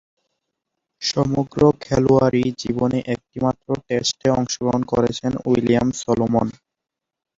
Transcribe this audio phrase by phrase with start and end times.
[1.01, 6.47] সমগ্র খেলোয়াড়ী জীবনে একটিমাত্র টেস্টে অংশগ্রহণ করেছেন উইলিয়াম সলোমন।